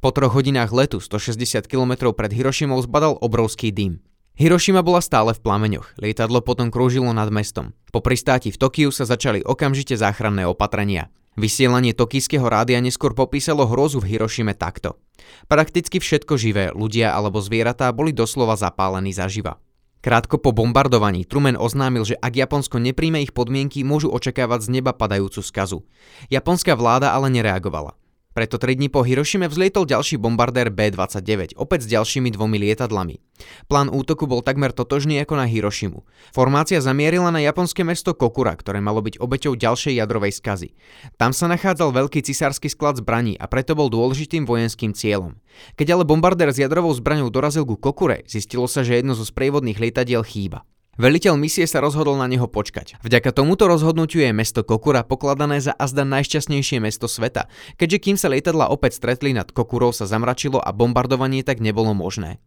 Po 0.00 0.08
troch 0.08 0.32
hodinách 0.32 0.72
letu 0.72 1.04
160 1.04 1.68
km 1.68 2.16
pred 2.16 2.32
Hirošimou 2.32 2.80
zbadal 2.88 3.20
obrovský 3.20 3.68
dým. 3.68 4.00
Hirošima 4.40 4.80
bola 4.80 5.04
stále 5.04 5.36
v 5.36 5.44
plameňoch, 5.44 6.00
lietadlo 6.00 6.40
potom 6.40 6.72
krúžilo 6.72 7.12
nad 7.12 7.28
mestom. 7.28 7.76
Po 7.92 8.00
pristáti 8.00 8.48
v 8.48 8.56
Tokiu 8.56 8.88
sa 8.88 9.04
začali 9.04 9.44
okamžite 9.44 10.00
záchranné 10.00 10.48
opatrenia. 10.48 11.12
Vysielanie 11.32 11.96
tokijského 11.96 12.44
rádia 12.44 12.76
neskôr 12.84 13.16
popísalo 13.16 13.64
hrozu 13.64 14.04
v 14.04 14.16
Hirošime 14.16 14.52
takto. 14.52 15.00
Prakticky 15.48 15.96
všetko 15.96 16.36
živé, 16.36 16.64
ľudia 16.76 17.16
alebo 17.16 17.40
zvieratá 17.40 17.88
boli 17.88 18.12
doslova 18.12 18.52
zapálení 18.52 19.16
zaživa. 19.16 19.56
Krátko 20.02 20.42
po 20.42 20.50
bombardovaní 20.50 21.22
Truman 21.24 21.54
oznámil, 21.54 22.02
že 22.02 22.18
ak 22.18 22.34
Japonsko 22.34 22.82
nepríjme 22.82 23.22
ich 23.22 23.30
podmienky, 23.30 23.86
môžu 23.86 24.10
očakávať 24.10 24.66
z 24.66 24.82
neba 24.82 24.90
padajúcu 24.90 25.40
skazu. 25.40 25.86
Japonská 26.26 26.74
vláda 26.74 27.14
ale 27.14 27.30
nereagovala. 27.30 27.94
Preto 28.32 28.56
3 28.56 28.80
dní 28.80 28.88
po 28.88 29.04
Hirošime 29.04 29.44
vzlietol 29.44 29.84
ďalší 29.84 30.16
bombardér 30.16 30.72
B-29, 30.72 31.52
opäť 31.60 31.84
s 31.84 31.92
ďalšími 31.92 32.32
dvomi 32.32 32.56
lietadlami. 32.64 33.20
Plán 33.68 33.92
útoku 33.92 34.24
bol 34.24 34.40
takmer 34.40 34.72
totožný 34.72 35.20
ako 35.20 35.36
na 35.36 35.44
Hirošimu. 35.44 36.00
Formácia 36.32 36.80
zamierila 36.80 37.28
na 37.28 37.44
japonské 37.44 37.84
mesto 37.84 38.16
Kokura, 38.16 38.56
ktoré 38.56 38.80
malo 38.80 39.04
byť 39.04 39.20
obeťou 39.20 39.52
ďalšej 39.52 40.00
jadrovej 40.00 40.32
skazy. 40.32 40.72
Tam 41.20 41.36
sa 41.36 41.44
nachádzal 41.44 41.92
veľký 41.92 42.24
cisársky 42.24 42.72
sklad 42.72 43.04
zbraní 43.04 43.36
a 43.36 43.44
preto 43.52 43.76
bol 43.76 43.92
dôležitým 43.92 44.48
vojenským 44.48 44.96
cieľom. 44.96 45.36
Keď 45.76 45.92
ale 45.92 46.08
bombardér 46.08 46.56
s 46.56 46.62
jadrovou 46.64 46.96
zbraňou 46.96 47.28
dorazil 47.28 47.68
ku 47.68 47.76
Kokure, 47.76 48.24
zistilo 48.24 48.64
sa, 48.64 48.80
že 48.80 48.96
jedno 48.96 49.12
zo 49.12 49.28
sprievodných 49.28 49.76
lietadiel 49.76 50.24
chýba. 50.24 50.64
Veliteľ 51.00 51.40
misie 51.40 51.64
sa 51.64 51.80
rozhodol 51.80 52.20
na 52.20 52.28
neho 52.28 52.44
počkať. 52.44 53.00
Vďaka 53.00 53.32
tomuto 53.32 53.64
rozhodnutiu 53.64 54.28
je 54.28 54.36
mesto 54.36 54.60
Kokura 54.60 55.00
pokladané 55.00 55.56
za 55.56 55.72
azda 55.72 56.04
najšťastnejšie 56.04 56.84
mesto 56.84 57.08
sveta, 57.08 57.48
keďže 57.80 57.98
kým 58.04 58.16
sa 58.20 58.28
lietadla 58.28 58.68
opäť 58.68 59.00
stretli 59.00 59.32
nad 59.32 59.48
Kokurou 59.48 59.96
sa 59.96 60.04
zamračilo 60.04 60.60
a 60.60 60.68
bombardovanie 60.76 61.40
tak 61.48 61.64
nebolo 61.64 61.96
možné. 61.96 62.44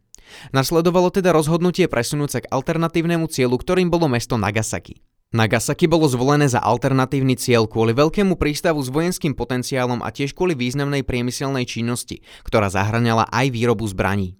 Nasledovalo 0.54 1.10
teda 1.10 1.34
rozhodnutie 1.34 1.90
presunúť 1.90 2.30
sa 2.30 2.40
k 2.46 2.50
alternatívnemu 2.54 3.26
cieľu, 3.34 3.58
ktorým 3.58 3.90
bolo 3.90 4.06
mesto 4.06 4.38
Nagasaki. 4.38 5.02
Nagasaki 5.34 5.90
bolo 5.90 6.06
zvolené 6.06 6.46
za 6.46 6.62
alternatívny 6.62 7.42
cieľ 7.42 7.66
kvôli 7.66 7.98
veľkému 7.98 8.38
prístavu 8.38 8.78
s 8.78 8.94
vojenským 8.94 9.34
potenciálom 9.34 10.06
a 10.06 10.14
tiež 10.14 10.38
kvôli 10.38 10.54
významnej 10.54 11.02
priemyselnej 11.02 11.66
činnosti, 11.66 12.22
ktorá 12.46 12.70
zahraňala 12.70 13.26
aj 13.34 13.50
výrobu 13.50 13.90
zbraní. 13.90 14.38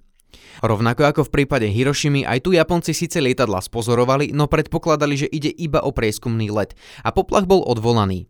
Rovnako 0.64 1.04
ako 1.10 1.22
v 1.28 1.34
prípade 1.42 1.68
Hirošimy, 1.70 2.24
aj 2.24 2.46
tu 2.46 2.56
Japonci 2.56 2.96
síce 2.96 3.20
lietadla 3.20 3.60
spozorovali, 3.60 4.32
no 4.32 4.48
predpokladali, 4.50 5.26
že 5.26 5.28
ide 5.30 5.52
iba 5.52 5.84
o 5.84 5.92
prieskumný 5.92 6.50
let 6.52 6.74
a 7.04 7.12
poplach 7.12 7.50
bol 7.50 7.64
odvolaný. 7.66 8.26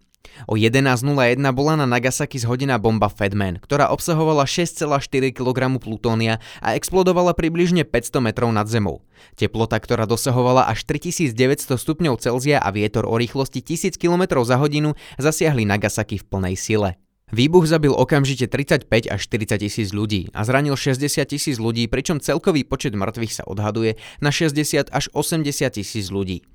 O 0.46 0.60
11.01 0.60 1.40
bola 1.56 1.80
na 1.80 1.88
Nagasaki 1.88 2.36
zhodená 2.42 2.76
bomba 2.76 3.08
Fedman, 3.08 3.62
ktorá 3.64 3.88
obsahovala 3.94 4.44
6,4 4.44 5.32
kg 5.32 5.60
plutónia 5.80 6.44
a 6.60 6.76
explodovala 6.76 7.32
približne 7.32 7.88
500 7.88 8.20
metrov 8.20 8.50
nad 8.52 8.68
zemou. 8.68 9.06
Teplota, 9.40 9.80
ktorá 9.80 10.04
dosahovala 10.04 10.68
až 10.68 10.84
3900 10.84 11.80
stupňov 11.80 12.20
Celzia 12.20 12.60
a 12.60 12.70
vietor 12.76 13.08
o 13.08 13.16
rýchlosti 13.16 13.64
1000 13.64 13.96
km 13.96 14.44
za 14.44 14.60
hodinu 14.60 14.94
zasiahli 15.16 15.64
Nagasaki 15.64 16.20
v 16.20 16.26
plnej 16.28 16.56
sile. 16.60 17.05
Výbuch 17.34 17.66
zabil 17.66 17.90
okamžite 17.90 18.46
35 18.46 18.86
až 19.10 19.20
40 19.26 19.66
tisíc 19.66 19.90
ľudí 19.90 20.30
a 20.38 20.46
zranil 20.46 20.78
60 20.78 21.26
tisíc 21.26 21.58
ľudí, 21.58 21.90
pričom 21.90 22.22
celkový 22.22 22.62
počet 22.62 22.94
mŕtvych 22.94 23.42
sa 23.42 23.44
odhaduje 23.50 23.98
na 24.22 24.30
60 24.30 24.94
až 24.94 25.06
80 25.10 25.50
tisíc 25.74 26.14
ľudí. 26.14 26.46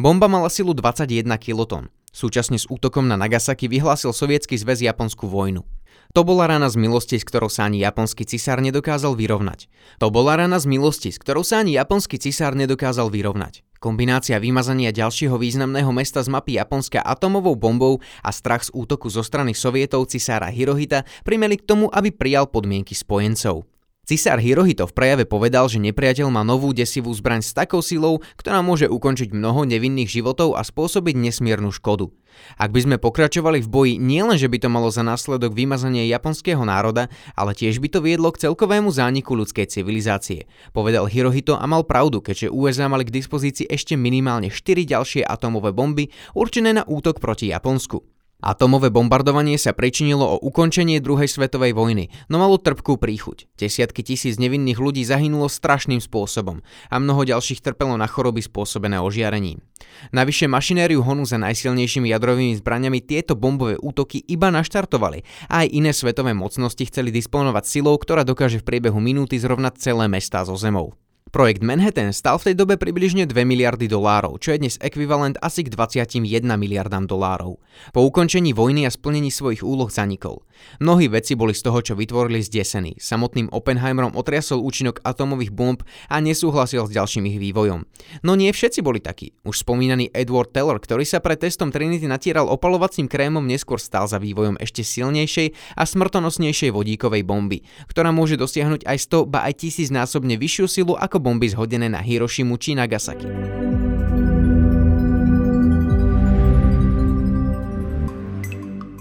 Bomba 0.00 0.24
mala 0.24 0.48
silu 0.48 0.72
21 0.72 1.28
kiloton. 1.36 1.92
Súčasne 2.16 2.56
s 2.56 2.64
útokom 2.64 3.04
na 3.04 3.20
Nagasaki 3.20 3.68
vyhlásil 3.68 4.16
Sovietsky 4.16 4.56
zväz 4.56 4.80
Japonskú 4.80 5.28
vojnu. 5.28 5.68
To 6.16 6.24
bola 6.24 6.48
rana 6.48 6.72
z 6.72 6.80
milosti, 6.80 7.20
s 7.20 7.28
ktorou 7.28 7.52
sa 7.52 7.68
ani 7.68 7.84
japonský 7.84 8.24
cisár 8.24 8.64
nedokázal 8.64 9.12
vyrovnať. 9.20 9.68
To 10.00 10.08
bola 10.08 10.40
rana 10.40 10.56
z 10.56 10.64
milosti, 10.64 11.12
s 11.12 11.20
ktorou 11.20 11.44
sa 11.44 11.60
ani 11.60 11.76
japonský 11.76 12.16
cisár 12.16 12.56
nedokázal 12.56 13.12
vyrovnať. 13.12 13.60
Kombinácia 13.78 14.40
vymazania 14.40 14.90
ďalšieho 14.90 15.36
významného 15.36 15.92
mesta 15.92 16.24
z 16.24 16.32
mapy 16.32 16.56
Japonska 16.56 17.04
atomovou 17.04 17.54
bombou 17.54 18.00
a 18.24 18.32
strach 18.32 18.64
z 18.64 18.72
útoku 18.72 19.12
zo 19.12 19.20
strany 19.20 19.52
sovietov 19.52 20.08
cisára 20.08 20.48
Hirohita 20.48 21.04
primeli 21.22 21.60
k 21.60 21.66
tomu, 21.68 21.92
aby 21.92 22.08
prijal 22.08 22.48
podmienky 22.48 22.96
spojencov. 22.96 23.75
Cisár 24.06 24.38
Hirohito 24.38 24.86
v 24.86 24.94
prejave 24.94 25.26
povedal, 25.26 25.66
že 25.66 25.82
nepriateľ 25.82 26.30
má 26.30 26.46
novú 26.46 26.70
desivú 26.70 27.10
zbraň 27.10 27.42
s 27.42 27.50
takou 27.50 27.82
silou, 27.82 28.22
ktorá 28.38 28.62
môže 28.62 28.86
ukončiť 28.86 29.34
mnoho 29.34 29.66
nevinných 29.66 30.06
životov 30.06 30.54
a 30.54 30.62
spôsobiť 30.62 31.18
nesmiernu 31.18 31.74
škodu. 31.74 32.14
Ak 32.54 32.70
by 32.70 32.86
sme 32.86 32.96
pokračovali 33.02 33.58
v 33.58 33.66
boji, 33.66 33.94
nielen, 33.98 34.38
že 34.38 34.46
by 34.46 34.62
to 34.62 34.70
malo 34.70 34.94
za 34.94 35.02
následok 35.02 35.50
vymazanie 35.50 36.06
japonského 36.06 36.62
národa, 36.62 37.10
ale 37.34 37.50
tiež 37.50 37.82
by 37.82 37.88
to 37.90 37.98
viedlo 37.98 38.30
k 38.30 38.46
celkovému 38.46 38.94
zániku 38.94 39.34
ľudskej 39.34 39.66
civilizácie. 39.74 40.46
Povedal 40.70 41.10
Hirohito 41.10 41.58
a 41.58 41.66
mal 41.66 41.82
pravdu, 41.82 42.22
keďže 42.22 42.54
USA 42.54 42.86
mali 42.86 43.02
k 43.02 43.10
dispozícii 43.10 43.66
ešte 43.66 43.98
minimálne 43.98 44.54
4 44.54 44.86
ďalšie 44.86 45.26
atomové 45.26 45.74
bomby 45.74 46.14
určené 46.30 46.78
na 46.78 46.86
útok 46.86 47.18
proti 47.18 47.50
Japonsku. 47.50 48.15
Atomové 48.36 48.92
bombardovanie 48.92 49.56
sa 49.56 49.72
pričinilo 49.72 50.36
o 50.36 50.40
ukončenie 50.44 51.00
druhej 51.00 51.24
svetovej 51.24 51.72
vojny, 51.72 52.12
no 52.28 52.36
malo 52.36 52.60
trpkú 52.60 53.00
príchuť. 53.00 53.48
Desiatky 53.56 54.04
tisíc 54.04 54.36
nevinných 54.36 54.76
ľudí 54.76 55.00
zahynulo 55.08 55.48
strašným 55.48 56.04
spôsobom 56.04 56.60
a 56.92 56.94
mnoho 57.00 57.24
ďalších 57.24 57.64
trpelo 57.64 57.96
na 57.96 58.04
choroby 58.04 58.44
spôsobené 58.44 59.00
ožiarením. 59.00 59.64
Navyše 60.12 60.52
mašinériu 60.52 61.00
honu 61.00 61.24
za 61.24 61.40
najsilnejšími 61.40 62.12
jadrovými 62.12 62.60
zbraniami 62.60 63.00
tieto 63.00 63.40
bombové 63.40 63.80
útoky 63.80 64.20
iba 64.28 64.52
naštartovali 64.52 65.24
a 65.48 65.64
aj 65.64 65.72
iné 65.72 65.96
svetové 65.96 66.36
mocnosti 66.36 66.84
chceli 66.84 67.08
disponovať 67.08 67.64
silou, 67.64 67.96
ktorá 67.96 68.20
dokáže 68.20 68.60
v 68.60 68.68
priebehu 68.68 69.00
minúty 69.00 69.40
zrovnať 69.40 69.80
celé 69.80 70.12
mestá 70.12 70.44
so 70.44 70.60
zemou. 70.60 70.92
Projekt 71.36 71.60
Manhattan 71.60 72.16
stal 72.16 72.40
v 72.40 72.48
tej 72.48 72.64
dobe 72.64 72.80
približne 72.80 73.28
2 73.28 73.44
miliardy 73.44 73.92
dolárov, 73.92 74.40
čo 74.40 74.56
je 74.56 74.64
dnes 74.64 74.80
ekvivalent 74.80 75.36
asi 75.44 75.60
k 75.60 75.68
21 75.68 76.24
miliardám 76.56 77.04
dolárov. 77.04 77.60
Po 77.92 78.00
ukončení 78.08 78.56
vojny 78.56 78.88
a 78.88 78.90
splnení 78.90 79.28
svojich 79.28 79.60
úloh 79.60 79.92
zanikol. 79.92 80.40
Mnohí 80.80 81.12
veci 81.12 81.36
boli 81.36 81.52
z 81.52 81.60
toho, 81.60 81.84
čo 81.84 81.92
vytvorili 81.92 82.40
zdesení. 82.40 82.96
Samotným 82.96 83.52
Oppenheimerom 83.52 84.16
otriasol 84.16 84.64
účinok 84.64 85.04
atomových 85.04 85.52
bomb 85.52 85.84
a 86.08 86.24
nesúhlasil 86.24 86.88
s 86.88 86.96
ďalším 86.96 87.28
ich 87.28 87.36
vývojom. 87.36 87.84
No 88.24 88.32
nie 88.32 88.48
všetci 88.48 88.80
boli 88.80 89.04
takí. 89.04 89.36
Už 89.44 89.60
spomínaný 89.60 90.08
Edward 90.16 90.56
Teller, 90.56 90.80
ktorý 90.80 91.04
sa 91.04 91.20
pred 91.20 91.36
testom 91.36 91.68
Trinity 91.68 92.08
natieral 92.08 92.48
opalovacím 92.48 93.12
krémom, 93.12 93.44
neskôr 93.44 93.76
stál 93.76 94.08
za 94.08 94.16
vývojom 94.16 94.56
ešte 94.56 94.80
silnejšej 94.80 95.76
a 95.76 95.84
smrtonosnejšej 95.84 96.72
vodíkovej 96.72 97.28
bomby, 97.28 97.60
ktorá 97.92 98.08
môže 98.08 98.40
dosiahnuť 98.40 98.88
aj 98.88 98.98
100 99.04 99.28
ba 99.28 99.44
aj 99.44 99.68
1000 99.68 99.92
násobne 99.92 100.40
vyššiu 100.40 100.64
silu 100.64 100.96
ako 100.96 101.25
bomby 101.26 101.50
zhodené 101.50 101.90
na 101.90 101.98
Hirošimu 101.98 102.54
či 102.54 102.78
Nagasaki. 102.78 103.26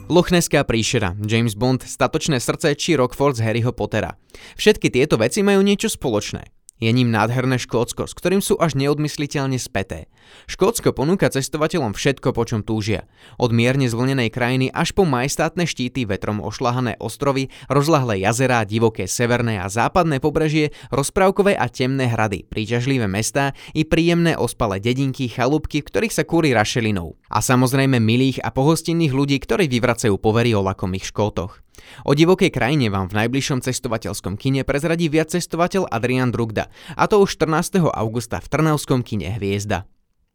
Lochneská 0.09 0.65
príšera, 0.65 1.13
James 1.21 1.53
Bond, 1.53 1.85
Statočné 1.85 2.41
srdce 2.41 2.73
či 2.73 2.97
Rockford 2.97 3.37
z 3.37 3.45
Harryho 3.45 3.69
Pottera. 3.77 4.17
Všetky 4.57 4.89
tieto 4.89 5.21
veci 5.21 5.45
majú 5.45 5.61
niečo 5.61 5.85
spoločné. 5.85 6.49
Je 6.81 6.89
ním 6.89 7.13
nádherné 7.13 7.61
Škótsko, 7.61 8.09
s 8.09 8.17
ktorým 8.17 8.41
sú 8.41 8.57
až 8.57 8.73
neodmysliteľne 8.73 9.61
späté. 9.61 10.09
Škótsko 10.45 10.93
ponúka 10.93 11.31
cestovateľom 11.31 11.97
všetko, 11.97 12.31
po 12.35 12.43
čom 12.45 12.61
túžia. 12.61 13.09
Od 13.41 13.49
mierne 13.49 13.89
zvlnenej 13.89 14.29
krajiny 14.29 14.67
až 14.69 14.93
po 14.93 15.03
majestátne 15.03 15.65
štíty 15.65 16.05
vetrom 16.05 16.43
ošlahané 16.43 16.99
ostrovy, 17.01 17.49
rozlahlé 17.67 18.21
jazerá, 18.21 18.61
divoké 18.63 19.09
severné 19.09 19.57
a 19.57 19.71
západné 19.71 20.21
pobrežie, 20.21 20.75
rozprávkové 20.93 21.57
a 21.57 21.65
temné 21.71 22.09
hrady, 22.09 22.45
príťažlivé 22.45 23.09
mestá 23.09 23.57
i 23.73 23.87
príjemné 23.87 24.37
ospalé 24.37 24.77
dedinky, 24.77 25.31
chalúbky, 25.31 25.81
v 25.81 25.89
ktorých 25.89 26.13
sa 26.13 26.23
kúri 26.23 26.53
rašelinou. 26.53 27.17
A 27.31 27.41
samozrejme 27.41 27.97
milých 27.97 28.41
a 28.45 28.53
pohostinných 28.53 29.13
ľudí, 29.13 29.37
ktorí 29.41 29.65
vyvracajú 29.67 30.15
povery 30.21 30.53
o 30.53 30.61
lakomých 30.61 31.09
Škótoch. 31.09 31.65
O 32.07 32.15
divokej 32.15 32.51
krajine 32.51 32.87
vám 32.87 33.11
v 33.11 33.25
najbližšom 33.25 33.61
cestovateľskom 33.61 34.39
kine 34.39 34.63
prezradí 34.63 35.11
viac 35.11 35.31
cestovateľ 35.31 35.91
Adrian 35.91 36.31
Drugda, 36.31 36.71
a 36.95 37.03
to 37.05 37.21
už 37.21 37.35
14. 37.35 37.83
augusta 37.91 38.39
v 38.39 38.47
Trnavskom 38.47 39.03
kine 39.03 39.35
Hviezda. 39.35 39.85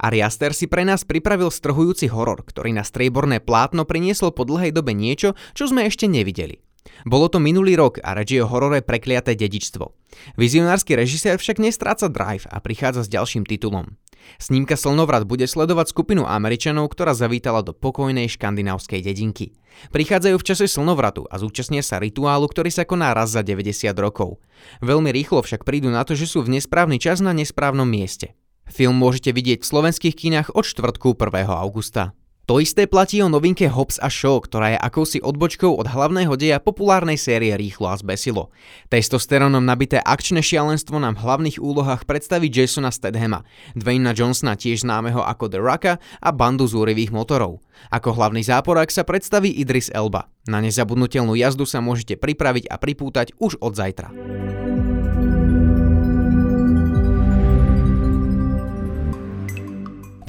Ari 0.00 0.24
Aster 0.24 0.56
si 0.56 0.64
pre 0.64 0.88
nás 0.88 1.04
pripravil 1.04 1.52
strhujúci 1.52 2.08
horor, 2.08 2.40
ktorý 2.40 2.72
na 2.72 2.80
strieborné 2.80 3.44
plátno 3.44 3.84
priniesol 3.84 4.32
po 4.32 4.48
dlhej 4.48 4.72
dobe 4.72 4.96
niečo, 4.96 5.36
čo 5.52 5.68
sme 5.68 5.84
ešte 5.84 6.08
nevideli. 6.08 6.64
Bolo 7.04 7.28
to 7.28 7.36
minulý 7.36 7.76
rok 7.76 8.00
a 8.00 8.16
je 8.24 8.40
o 8.40 8.48
horore 8.48 8.80
Prekliaté 8.80 9.36
dedičstvo. 9.36 9.92
Vizionársky 10.40 10.96
režisér 10.96 11.36
však 11.36 11.60
nestráca 11.60 12.08
drive 12.08 12.48
a 12.48 12.56
prichádza 12.64 13.04
s 13.04 13.12
ďalším 13.12 13.44
titulom. 13.44 14.00
Snímka 14.36 14.76
Slnovrat 14.76 15.24
bude 15.24 15.48
sledovať 15.48 15.96
skupinu 15.96 16.28
Američanov, 16.28 16.92
ktorá 16.92 17.16
zavítala 17.16 17.64
do 17.64 17.72
pokojnej 17.72 18.28
škandinávskej 18.28 19.00
dedinky. 19.00 19.56
Prichádzajú 19.96 20.36
v 20.36 20.46
čase 20.46 20.64
slnovratu 20.68 21.24
a 21.28 21.40
zúčastnia 21.40 21.80
sa 21.80 21.96
rituálu, 21.96 22.44
ktorý 22.48 22.68
sa 22.68 22.84
koná 22.84 23.16
raz 23.16 23.32
za 23.32 23.40
90 23.40 23.88
rokov. 23.96 24.36
Veľmi 24.84 25.08
rýchlo 25.08 25.40
však 25.40 25.64
prídu 25.64 25.88
na 25.88 26.04
to, 26.04 26.12
že 26.12 26.28
sú 26.28 26.44
v 26.44 26.60
nesprávny 26.60 27.00
čas 27.00 27.24
na 27.24 27.32
nesprávnom 27.32 27.88
mieste. 27.88 28.36
Film 28.70 28.94
môžete 28.94 29.34
vidieť 29.34 29.60
v 29.60 29.70
slovenských 29.70 30.14
kinách 30.14 30.54
od 30.54 30.62
štvrtku 30.62 31.18
1. 31.18 31.50
augusta. 31.50 32.14
To 32.50 32.58
isté 32.58 32.90
platí 32.90 33.22
o 33.22 33.30
novinke 33.30 33.70
Hobbs 33.70 34.02
a 34.02 34.10
Shaw, 34.10 34.42
ktorá 34.42 34.74
je 34.74 34.78
akousi 34.82 35.22
odbočkou 35.22 35.70
od 35.70 35.86
hlavného 35.86 36.34
deja 36.34 36.58
populárnej 36.58 37.14
série 37.14 37.54
Rýchlo 37.54 37.86
a 37.86 37.94
zbesilo. 37.94 38.50
Testosterónom 38.90 39.62
nabité 39.62 40.02
akčné 40.02 40.42
šialenstvo 40.42 40.98
nám 40.98 41.14
v 41.14 41.30
hlavných 41.30 41.62
úlohách 41.62 42.10
predstaví 42.10 42.50
Jasona 42.50 42.90
Stedhama, 42.90 43.46
Dwayna 43.78 44.10
Johnsona 44.18 44.58
tiež 44.58 44.82
známeho 44.82 45.22
ako 45.22 45.46
The 45.46 45.62
Rocka 45.62 46.02
a 46.18 46.30
bandu 46.34 46.66
zúrivých 46.66 47.14
motorov. 47.14 47.62
Ako 47.94 48.18
hlavný 48.18 48.42
záporák 48.42 48.90
sa 48.90 49.06
predstaví 49.06 49.54
Idris 49.54 49.86
Elba. 49.94 50.26
Na 50.50 50.58
nezabudnutelnú 50.58 51.38
jazdu 51.38 51.70
sa 51.70 51.78
môžete 51.78 52.18
pripraviť 52.18 52.66
a 52.66 52.82
pripútať 52.82 53.38
už 53.38 53.62
od 53.62 53.78
zajtra. 53.78 54.10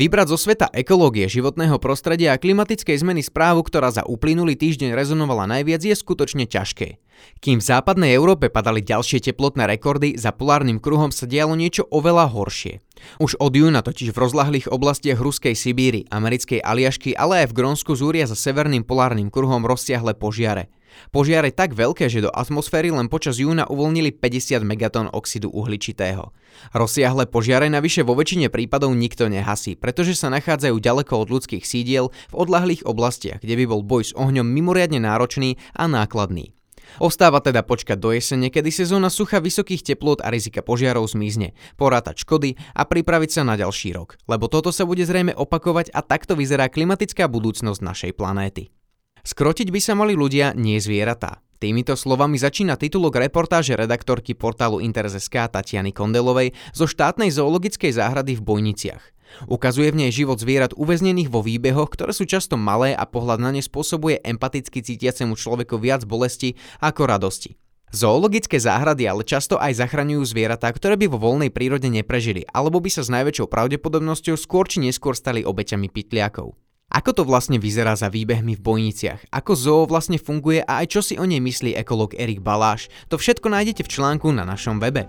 Vybrať 0.01 0.33
zo 0.33 0.37
sveta 0.49 0.65
ekológie, 0.73 1.29
životného 1.29 1.77
prostredia 1.77 2.33
a 2.33 2.41
klimatickej 2.41 3.05
zmeny 3.05 3.21
správu, 3.21 3.61
ktorá 3.61 3.93
za 3.93 4.01
uplynulý 4.01 4.57
týždeň 4.57 4.97
rezonovala 4.97 5.45
najviac, 5.45 5.77
je 5.77 5.93
skutočne 5.93 6.49
ťažké. 6.49 6.97
Kým 7.37 7.61
v 7.61 7.67
západnej 7.69 8.17
Európe 8.17 8.49
padali 8.49 8.81
ďalšie 8.81 9.21
teplotné 9.21 9.69
rekordy, 9.69 10.17
za 10.17 10.33
polárnym 10.33 10.81
kruhom 10.81 11.13
sa 11.13 11.29
dialo 11.29 11.53
niečo 11.53 11.85
oveľa 11.85 12.33
horšie. 12.33 12.81
Už 13.21 13.37
od 13.37 13.53
júna 13.53 13.85
totiž 13.85 14.09
v 14.09 14.21
rozlahlých 14.25 14.73
oblastiach 14.73 15.21
ruskej 15.21 15.53
Sibíry, 15.53 16.09
americkej 16.09 16.65
Aliašky, 16.65 17.13
ale 17.13 17.45
aj 17.45 17.53
v 17.53 17.61
Grónsku 17.61 17.93
zúria 17.93 18.25
za 18.25 18.33
severným 18.33 18.81
polárnym 18.81 19.29
kruhom 19.29 19.69
rozsiahle 19.69 20.17
požiare. 20.17 20.73
Požiare 21.11 21.51
tak 21.51 21.75
veľké, 21.75 22.07
že 22.07 22.23
do 22.23 22.31
atmosféry 22.31 22.93
len 22.93 23.11
počas 23.11 23.41
júna 23.41 23.67
uvoľnili 23.67 24.15
50 24.15 24.63
megatón 24.63 25.07
oxidu 25.11 25.51
uhličitého. 25.51 26.31
Rozsiahle 26.71 27.27
požiare 27.27 27.67
navyše 27.71 28.03
vo 28.03 28.15
väčšine 28.15 28.51
prípadov 28.51 28.95
nikto 28.95 29.27
nehasí, 29.27 29.75
pretože 29.75 30.15
sa 30.15 30.31
nachádzajú 30.31 30.75
ďaleko 30.77 31.13
od 31.15 31.27
ľudských 31.31 31.63
sídiel 31.63 32.11
v 32.31 32.35
odlahlých 32.35 32.87
oblastiach, 32.87 33.39
kde 33.43 33.55
by 33.59 33.65
bol 33.67 33.81
boj 33.83 34.11
s 34.11 34.15
ohňom 34.15 34.45
mimoriadne 34.45 35.03
náročný 35.03 35.59
a 35.75 35.87
nákladný. 35.87 36.55
Ostáva 36.99 37.39
teda 37.39 37.63
počkať 37.63 37.95
do 37.95 38.11
jesene, 38.11 38.51
kedy 38.51 38.67
sezóna 38.67 39.07
sucha 39.07 39.39
vysokých 39.39 39.95
teplôt 39.95 40.19
a 40.19 40.27
rizika 40.27 40.59
požiarov 40.59 41.07
zmizne, 41.07 41.55
porátať 41.79 42.27
škody 42.27 42.59
a 42.75 42.83
pripraviť 42.83 43.29
sa 43.31 43.41
na 43.47 43.55
ďalší 43.55 43.95
rok, 43.95 44.19
lebo 44.27 44.51
toto 44.51 44.75
sa 44.75 44.83
bude 44.83 45.07
zrejme 45.07 45.31
opakovať 45.31 45.95
a 45.95 46.03
takto 46.03 46.35
vyzerá 46.35 46.67
klimatická 46.67 47.31
budúcnosť 47.31 47.79
našej 47.79 48.11
planéty. 48.19 48.75
Skrotiť 49.21 49.69
by 49.69 49.79
sa 49.81 49.93
mali 49.93 50.17
ľudia, 50.17 50.57
nie 50.57 50.81
zvieratá. 50.81 51.45
Týmito 51.61 51.93
slovami 51.93 52.41
začína 52.41 52.73
titulok 52.73 53.21
reportáže 53.21 53.77
redaktorky 53.77 54.33
portálu 54.33 54.81
Interes.sk 54.81 55.45
Tatiany 55.45 55.93
Kondelovej 55.93 56.57
zo 56.73 56.89
štátnej 56.89 57.29
zoologickej 57.29 57.93
záhrady 57.93 58.33
v 58.33 58.41
Bojniciach. 58.41 59.03
Ukazuje 59.45 59.93
v 59.93 60.05
nej 60.05 60.11
život 60.11 60.41
zvierat 60.41 60.73
uväznených 60.73 61.29
vo 61.29 61.45
výbehoch, 61.45 61.93
ktoré 61.93 62.17
sú 62.17 62.25
často 62.25 62.57
malé 62.57 62.97
a 62.97 63.05
pohľad 63.05 63.39
na 63.39 63.53
ne 63.53 63.61
spôsobuje 63.61 64.25
empaticky 64.25 64.81
cítiacemu 64.81 65.37
človeku 65.37 65.77
viac 65.77 66.01
bolesti 66.03 66.57
ako 66.81 67.05
radosti. 67.05 67.61
Zoologické 67.91 68.55
záhrady 68.55 69.03
ale 69.03 69.27
často 69.27 69.59
aj 69.59 69.83
zachraňujú 69.83 70.23
zvieratá, 70.23 70.71
ktoré 70.71 70.95
by 70.95 71.11
vo 71.11 71.19
voľnej 71.19 71.51
prírode 71.51 71.91
neprežili, 71.91 72.47
alebo 72.49 72.79
by 72.79 72.87
sa 72.87 73.03
s 73.03 73.11
najväčšou 73.11 73.51
pravdepodobnosťou 73.51 74.39
skôr 74.39 74.65
či 74.65 74.79
neskôr 74.79 75.11
stali 75.11 75.43
obeťami 75.43 75.91
pytliakov. 75.91 76.55
Ako 76.91 77.15
to 77.15 77.23
vlastne 77.23 77.55
vyzerá 77.55 77.95
za 77.95 78.11
výbehmi 78.11 78.59
v 78.59 78.65
bojniciach? 78.67 79.31
Ako 79.31 79.55
zoo 79.55 79.83
vlastne 79.87 80.19
funguje 80.19 80.59
a 80.59 80.83
aj 80.83 80.87
čo 80.91 80.99
si 80.99 81.15
o 81.15 81.23
nej 81.23 81.39
myslí 81.39 81.71
ekológ 81.79 82.19
Erik 82.19 82.43
Baláš? 82.43 82.91
To 83.07 83.15
všetko 83.15 83.47
nájdete 83.47 83.87
v 83.87 83.91
článku 83.95 84.27
na 84.35 84.43
našom 84.43 84.83
webe. 84.83 85.07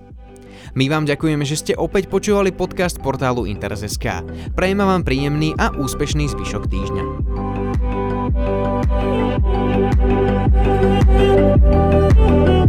My 0.79 0.87
vám 0.87 1.11
ďakujeme, 1.11 1.43
že 1.43 1.59
ste 1.59 1.75
opäť 1.75 2.07
počúvali 2.07 2.55
podcast 2.55 3.03
portálu 3.03 3.51
Interes.sk. 3.51 4.23
Prejme 4.55 4.87
vám 4.87 5.03
príjemný 5.03 5.59
a 5.59 5.75
úspešný 5.75 6.31
zvyšok 6.31 6.71
týždňa. 6.71 7.05
thank 11.13 12.49
you 12.49 12.62